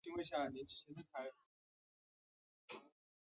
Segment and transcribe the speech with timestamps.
[0.03, 1.31] 其母是安禄山平妻段氏。